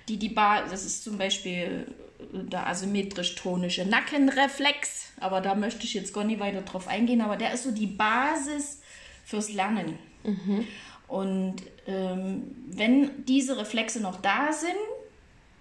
die 0.07 0.17
die 0.17 0.29
Bar, 0.29 0.63
das 0.69 0.85
ist 0.85 1.03
zum 1.03 1.17
Beispiel 1.17 1.87
der 2.31 2.67
asymmetrisch-tonische 2.67 3.85
Nackenreflex, 3.85 5.13
aber 5.19 5.41
da 5.41 5.55
möchte 5.55 5.85
ich 5.85 5.93
jetzt 5.93 6.13
gar 6.13 6.23
nicht 6.23 6.39
weiter 6.39 6.61
drauf 6.61 6.87
eingehen, 6.87 7.21
aber 7.21 7.37
der 7.37 7.53
ist 7.53 7.63
so 7.63 7.71
die 7.71 7.87
Basis 7.87 8.81
fürs 9.25 9.51
Lernen. 9.51 9.99
Mhm. 10.23 10.65
Und 11.07 11.55
ähm, 11.85 12.55
wenn 12.67 13.25
diese 13.25 13.57
Reflexe 13.57 14.01
noch 14.01 14.21
da 14.21 14.51
sind, 14.51 14.75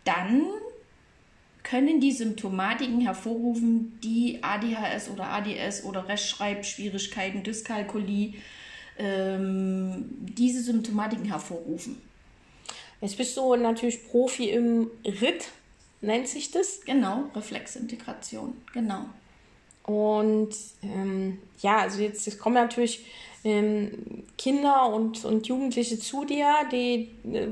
dann 0.04 0.46
können 1.68 2.00
die 2.00 2.12
Symptomatiken 2.12 3.00
hervorrufen, 3.00 3.98
die 4.00 4.38
ADHS 4.40 5.08
oder 5.08 5.30
ADS 5.30 5.82
oder 5.82 6.06
Rechtschreibschwierigkeiten, 6.06 7.42
Dyskalkulie, 7.42 8.34
ähm, 8.98 10.04
diese 10.20 10.62
Symptomatiken 10.62 11.24
hervorrufen. 11.24 12.00
Jetzt 13.00 13.16
bist 13.18 13.36
du 13.36 13.56
natürlich 13.56 14.06
Profi 14.06 14.50
im 14.50 14.90
Ritt, 15.04 15.48
nennt 16.00 16.28
sich 16.28 16.52
das. 16.52 16.82
Genau, 16.84 17.24
Reflexintegration, 17.34 18.56
genau. 18.72 19.06
Und 19.82 20.54
ähm, 20.82 21.38
ja, 21.62 21.78
also 21.78 22.00
jetzt, 22.00 22.26
jetzt 22.26 22.38
kommen 22.38 22.54
natürlich 22.54 23.04
ähm, 23.46 24.24
Kinder 24.36 24.92
und, 24.92 25.24
und 25.24 25.46
Jugendliche 25.46 25.98
zu 26.00 26.24
dir, 26.24 26.52
die, 26.72 27.10
äh, 27.32 27.46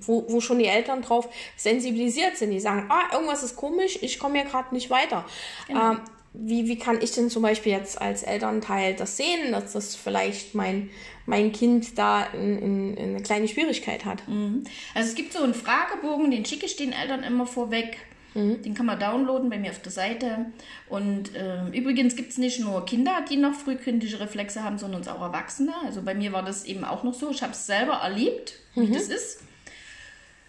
wo, 0.00 0.26
wo 0.28 0.40
schon 0.40 0.58
die 0.58 0.66
Eltern 0.66 1.00
drauf 1.00 1.28
sensibilisiert 1.56 2.36
sind. 2.36 2.50
Die 2.50 2.60
sagen, 2.60 2.86
ah, 2.88 3.14
irgendwas 3.14 3.44
ist 3.44 3.54
komisch, 3.54 3.98
ich 4.02 4.18
komme 4.18 4.40
hier 4.40 4.48
gerade 4.48 4.74
nicht 4.74 4.90
weiter. 4.90 5.24
Genau. 5.68 5.92
Ähm, 5.92 6.00
wie, 6.34 6.68
wie 6.68 6.76
kann 6.76 7.00
ich 7.00 7.12
denn 7.12 7.30
zum 7.30 7.42
Beispiel 7.42 7.72
jetzt 7.72 8.00
als 8.00 8.22
Elternteil 8.22 8.94
das 8.94 9.16
sehen, 9.16 9.52
dass 9.52 9.72
das 9.72 9.94
vielleicht 9.94 10.54
mein, 10.54 10.90
mein 11.26 11.52
Kind 11.52 11.96
da 11.96 12.24
in, 12.24 12.58
in, 12.58 12.96
in 12.96 13.08
eine 13.10 13.22
kleine 13.22 13.48
Schwierigkeit 13.48 14.04
hat? 14.04 14.26
Mhm. 14.28 14.64
Also 14.94 15.08
es 15.08 15.14
gibt 15.14 15.32
so 15.32 15.42
einen 15.42 15.54
Fragebogen, 15.54 16.30
den 16.30 16.44
schicke 16.44 16.66
ich 16.66 16.76
den 16.76 16.92
Eltern 16.92 17.22
immer 17.22 17.46
vorweg. 17.46 17.96
Mhm. 18.34 18.62
Den 18.62 18.74
kann 18.74 18.86
man 18.86 18.98
downloaden 18.98 19.50
bei 19.50 19.58
mir 19.58 19.70
auf 19.70 19.80
der 19.80 19.92
Seite. 19.92 20.46
Und 20.88 21.34
äh, 21.34 21.66
übrigens 21.68 22.16
gibt 22.16 22.30
es 22.30 22.38
nicht 22.38 22.60
nur 22.60 22.84
Kinder, 22.84 23.24
die 23.28 23.36
noch 23.36 23.54
frühkindliche 23.54 24.20
Reflexe 24.20 24.62
haben, 24.62 24.78
sondern 24.78 25.06
auch 25.08 25.20
Erwachsene. 25.20 25.74
Also 25.84 26.02
bei 26.02 26.14
mir 26.14 26.32
war 26.32 26.42
das 26.42 26.64
eben 26.64 26.84
auch 26.84 27.04
noch 27.04 27.14
so. 27.14 27.30
Ich 27.30 27.42
habe 27.42 27.52
es 27.52 27.66
selber 27.66 27.94
erlebt, 27.94 28.54
wie 28.74 28.86
mhm. 28.86 28.92
das 28.92 29.08
ist, 29.08 29.42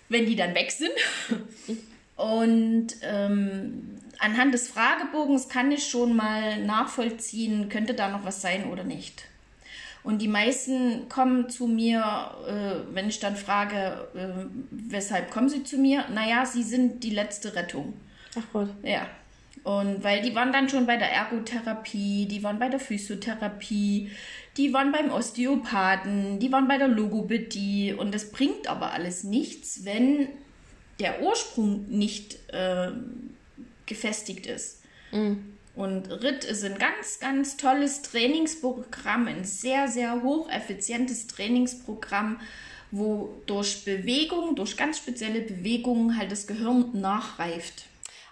wenn 0.10 0.26
die 0.26 0.36
dann 0.36 0.56
weg 0.56 0.72
sind. 0.72 0.92
Und 2.16 2.88
ähm, 3.02 3.98
anhand 4.20 4.54
des 4.54 4.68
Fragebogens 4.68 5.48
kann 5.48 5.72
ich 5.72 5.88
schon 5.88 6.16
mal 6.18 6.62
nachvollziehen, 6.64 7.70
könnte 7.70 7.94
da 7.94 8.10
noch 8.10 8.26
was 8.26 8.42
sein 8.42 8.70
oder 8.70 8.84
nicht. 8.84 9.24
Und 10.04 10.22
die 10.22 10.28
meisten 10.28 11.10
kommen 11.10 11.50
zu 11.50 11.68
mir, 11.68 12.32
äh, 12.48 12.94
wenn 12.94 13.10
ich 13.10 13.20
dann 13.20 13.36
frage, 13.36 14.08
äh, 14.16 14.46
weshalb 14.72 15.30
kommen 15.30 15.50
sie 15.50 15.64
zu 15.64 15.78
mir? 15.78 16.06
Naja, 16.14 16.46
sie 16.46 16.64
sind 16.64 17.04
die 17.04 17.10
letzte 17.10 17.56
Rettung. 17.56 17.94
Ach 18.38 18.44
Gott. 18.54 18.70
Ja. 18.84 19.08
Und 19.64 20.04
weil 20.04 20.22
die 20.22 20.34
waren 20.36 20.54
dann 20.54 20.70
schon 20.70 20.86
bei 20.86 20.96
der 20.96 21.12
Ergotherapie, 21.12 22.28
die 22.28 22.44
waren 22.44 22.60
bei 22.60 22.70
der 22.70 22.80
Physiotherapie, 22.80 24.10
die 24.56 24.74
waren 24.74 24.92
beim 24.92 25.12
Osteopathen, 25.12 26.40
die 26.40 26.52
waren 26.52 26.68
bei 26.68 26.78
der 26.78 26.88
Logopädie. 26.88 27.94
Und 27.94 28.14
das 28.16 28.32
bringt 28.32 28.68
aber 28.68 28.94
alles 28.94 29.24
nichts, 29.24 29.84
wenn 29.84 30.30
der 31.00 31.22
Ursprung 31.22 31.88
nicht 31.90 32.40
äh, 32.54 32.92
gefestigt 33.86 34.46
ist. 34.48 34.82
Mhm. 35.12 35.59
Und 35.80 36.10
RIT 36.10 36.44
ist 36.44 36.66
ein 36.66 36.78
ganz, 36.78 37.22
ganz 37.22 37.56
tolles 37.56 38.02
Trainingsprogramm, 38.02 39.28
ein 39.28 39.46
sehr, 39.46 39.88
sehr 39.88 40.22
hocheffizientes 40.24 41.28
Trainingsprogramm, 41.28 42.42
wo 42.92 43.30
durch 43.46 43.86
Bewegung, 43.86 44.58
durch 44.58 44.76
ganz 44.76 44.98
spezielle 44.98 45.40
Bewegungen 45.40 46.18
halt 46.18 46.34
das 46.34 46.48
Gehirn 46.48 46.90
nachreift. 47.00 47.86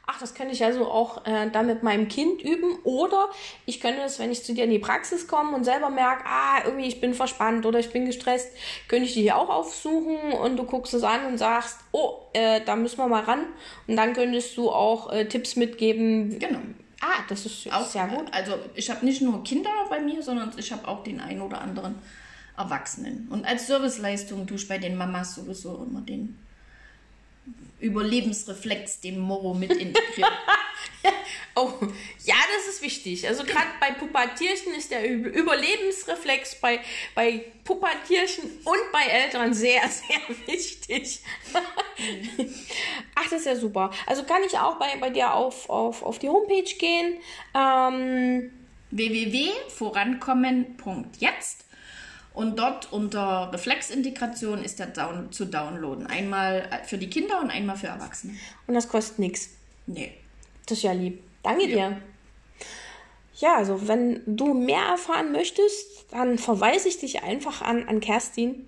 Ach, 0.05 0.19
das 0.19 0.33
könnte 0.33 0.51
ich 0.51 0.65
also 0.65 0.87
auch 0.87 1.25
äh, 1.25 1.49
dann 1.49 1.67
mit 1.67 1.83
meinem 1.83 2.09
Kind 2.09 2.41
üben. 2.41 2.79
Oder 2.83 3.29
ich 3.65 3.79
könnte 3.79 4.01
das, 4.01 4.19
wenn 4.19 4.29
ich 4.29 4.43
zu 4.43 4.53
dir 4.53 4.65
in 4.65 4.69
die 4.69 4.79
Praxis 4.79 5.25
komme 5.25 5.55
und 5.55 5.63
selber 5.63 5.89
merke, 5.89 6.25
ah, 6.25 6.65
irgendwie 6.65 6.87
ich 6.87 6.99
bin 6.99 7.13
verspannt 7.13 7.65
oder 7.65 7.79
ich 7.79 7.91
bin 7.91 8.05
gestresst, 8.05 8.49
könnte 8.89 9.05
ich 9.05 9.13
die 9.13 9.21
hier 9.21 9.37
auch 9.37 9.49
aufsuchen 9.49 10.33
und 10.33 10.57
du 10.57 10.65
guckst 10.65 10.93
es 10.93 11.03
an 11.03 11.25
und 11.25 11.37
sagst, 11.37 11.79
oh, 11.93 12.23
äh, 12.33 12.59
da 12.65 12.75
müssen 12.75 12.97
wir 12.97 13.07
mal 13.07 13.23
ran. 13.23 13.45
Und 13.87 13.95
dann 13.95 14.11
könntest 14.11 14.57
du 14.57 14.69
auch 14.69 15.13
äh, 15.13 15.29
Tipps 15.29 15.55
mitgeben. 15.55 16.39
Genau. 16.39 16.59
Ah, 17.01 17.23
das 17.29 17.45
ist 17.45 17.71
auch 17.71 17.85
sehr 17.85 18.07
gut. 18.07 18.33
Also 18.33 18.57
ich 18.73 18.89
habe 18.89 19.05
nicht 19.05 19.21
nur 19.21 19.43
Kinder 19.43 19.69
bei 19.89 19.99
mir, 19.99 20.21
sondern 20.23 20.51
ich 20.57 20.71
habe 20.71 20.87
auch 20.87 21.03
den 21.03 21.19
einen 21.19 21.41
oder 21.41 21.61
anderen 21.61 21.95
Erwachsenen. 22.57 23.27
Und 23.29 23.45
als 23.45 23.67
Serviceleistung 23.67 24.47
tue 24.47 24.57
ich 24.57 24.67
bei 24.67 24.79
den 24.79 24.97
Mamas 24.97 25.35
sowieso 25.35 25.85
immer 25.87 26.01
den 26.01 26.37
Überlebensreflex, 27.79 29.01
den 29.01 29.19
Moro 29.19 29.53
mit 29.53 29.71
integrieren. 29.71 30.33
oh, 31.55 31.71
ja, 32.25 32.33
das 32.55 32.67
ist 32.73 32.81
wichtig. 32.81 33.27
Also 33.27 33.43
gerade 33.43 33.67
bei 33.79 33.91
Pubertierchen 33.91 34.73
ist 34.73 34.89
der 34.89 35.07
Überlebensreflex 35.07 36.59
bei, 36.59 36.79
bei 37.13 37.45
Pubertierchen 37.63 38.45
und 38.63 38.91
bei 38.91 39.03
Eltern 39.03 39.53
sehr, 39.53 39.81
sehr 39.89 40.21
wichtig. 40.47 41.19
Ach, 43.13 43.29
das 43.29 43.41
ist 43.41 43.45
ja 43.45 43.55
super. 43.55 43.91
Also 44.07 44.23
kann 44.23 44.41
ich 44.43 44.57
auch 44.57 44.79
bei, 44.79 44.97
bei 44.99 45.11
dir 45.11 45.33
auf, 45.33 45.69
auf, 45.69 46.01
auf 46.01 46.17
die 46.17 46.29
Homepage 46.29 46.73
gehen. 46.79 47.19
Ähm, 47.53 48.51
www.vorankommen.jetzt 48.89 51.66
und 52.37 52.59
dort 52.59 52.93
unter 52.93 53.51
Reflexintegration 53.51 54.63
ist 54.63 54.77
der 54.77 54.85
Down 54.85 55.31
zu 55.31 55.45
downloaden. 55.45 56.05
Einmal 56.05 56.69
für 56.85 56.99
die 56.99 57.09
Kinder 57.09 57.41
und 57.41 57.49
einmal 57.49 57.75
für 57.75 57.87
Erwachsene. 57.87 58.33
Und 58.67 58.75
das 58.75 58.87
kostet 58.87 59.17
nichts. 59.17 59.49
Nee. 59.87 60.13
Das 60.67 60.77
ist 60.77 60.83
ja 60.83 60.91
lieb. 60.91 61.23
Danke 61.41 61.67
ja. 61.67 61.89
dir. 61.89 62.01
Ja, 63.37 63.55
also 63.55 63.87
wenn 63.87 64.21
du 64.27 64.53
mehr 64.53 64.83
erfahren 64.83 65.31
möchtest, 65.31 66.05
dann 66.11 66.37
verweise 66.37 66.87
ich 66.87 66.99
dich 66.99 67.23
einfach 67.23 67.63
an, 67.63 67.87
an 67.87 68.01
Kerstin. 68.01 68.67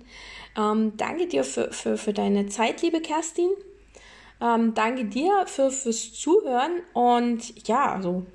Ähm, 0.58 0.94
danke 0.98 1.28
dir 1.28 1.44
für, 1.44 1.72
für, 1.72 1.96
für 1.96 2.14
deine 2.14 2.48
Zeit, 2.48 2.82
liebe 2.82 3.02
Kerstin. 3.02 3.52
Ähm, 4.42 4.74
danke 4.74 5.06
dir 5.06 5.46
für, 5.46 5.70
fürs 5.70 6.12
Zuhören 6.14 6.82
und 6.94 7.68
ja, 7.68 7.94
also 7.94 8.26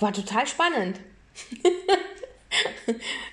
war 0.00 0.14
total 0.14 0.46
spannend. 0.46 0.98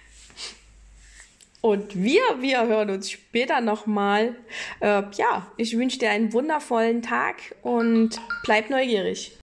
Und 1.62 2.02
wir, 2.02 2.22
wir 2.40 2.66
hören 2.68 2.90
uns 2.90 3.12
später 3.12 3.60
nochmal. 3.60 4.36
Äh, 4.80 5.04
ja, 5.18 5.52
ich 5.58 5.78
wünsche 5.78 6.00
dir 6.00 6.10
einen 6.10 6.32
wundervollen 6.32 7.02
Tag 7.02 7.56
und 7.64 8.22
bleib 8.44 8.70
neugierig. 8.70 9.38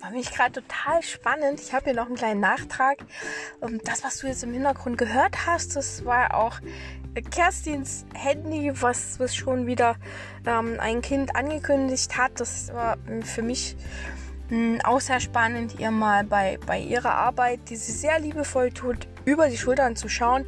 War 0.00 0.10
mich 0.10 0.30
gerade 0.30 0.60
total 0.60 1.02
spannend. 1.02 1.58
Ich 1.60 1.72
habe 1.72 1.86
hier 1.86 1.94
noch 1.94 2.06
einen 2.06 2.16
kleinen 2.16 2.40
Nachtrag. 2.40 2.98
Ähm, 3.62 3.80
das, 3.84 4.04
was 4.04 4.18
du 4.18 4.26
jetzt 4.26 4.42
im 4.42 4.52
Hintergrund 4.52 4.98
gehört 4.98 5.46
hast, 5.46 5.74
das 5.74 6.04
war 6.04 6.34
auch 6.34 6.60
Kerstins 7.30 8.04
Handy, 8.14 8.70
was, 8.74 9.18
was 9.18 9.34
schon 9.34 9.66
wieder 9.66 9.96
ähm, 10.46 10.76
ein 10.78 11.00
Kind 11.00 11.34
angekündigt 11.34 12.18
hat. 12.18 12.38
Das 12.38 12.72
war 12.74 12.98
für 13.22 13.42
mich 13.42 13.74
auch 14.84 15.00
sehr 15.00 15.20
spannend, 15.20 15.78
ihr 15.78 15.90
mal 15.90 16.24
bei, 16.24 16.58
bei 16.66 16.78
ihrer 16.78 17.14
Arbeit, 17.14 17.60
die 17.68 17.76
sie 17.76 17.92
sehr 17.92 18.18
liebevoll 18.18 18.70
tut, 18.70 19.08
über 19.24 19.48
die 19.48 19.56
Schultern 19.56 19.96
zu 19.96 20.08
schauen. 20.08 20.44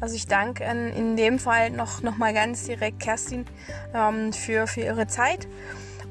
Also 0.00 0.14
ich 0.14 0.26
danke 0.26 0.64
in 0.64 1.16
dem 1.16 1.38
Fall 1.38 1.70
noch, 1.70 2.02
noch 2.02 2.16
mal 2.18 2.32
ganz 2.32 2.64
direkt 2.64 3.00
Kerstin 3.00 3.46
ähm, 3.94 4.32
für, 4.32 4.66
für 4.66 4.82
ihre 4.82 5.06
Zeit 5.06 5.48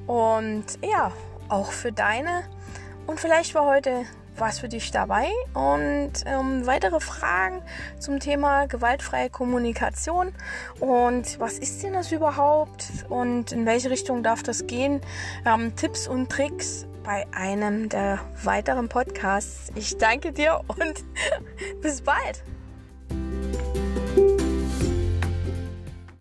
und 0.07 0.65
ja, 0.81 1.11
auch 1.47 1.71
für 1.71 1.91
deine. 1.91 2.43
Und 3.05 3.19
vielleicht 3.19 3.55
war 3.55 3.65
heute 3.65 4.05
was 4.39 4.59
für 4.59 4.67
dich 4.67 4.91
dabei. 4.91 5.29
Und 5.53 6.13
ähm, 6.25 6.65
weitere 6.65 6.99
Fragen 6.99 7.61
zum 7.99 8.19
Thema 8.19 8.67
gewaltfreie 8.67 9.29
Kommunikation 9.29 10.33
und 10.79 11.39
was 11.39 11.57
ist 11.57 11.83
denn 11.83 11.93
das 11.93 12.11
überhaupt 12.11 12.85
und 13.09 13.51
in 13.51 13.65
welche 13.65 13.89
Richtung 13.89 14.23
darf 14.23 14.43
das 14.43 14.67
gehen? 14.67 15.01
Ähm, 15.45 15.75
Tipps 15.75 16.07
und 16.07 16.29
Tricks 16.29 16.85
bei 17.07 17.25
einem 17.31 17.87
der 17.87 18.19
weiteren 18.43 18.89
Podcasts. 18.89 19.71
Ich 19.75 19.97
danke 19.97 20.33
dir 20.33 20.59
und 20.67 21.05
bis 21.81 22.01
bald. 22.01 22.43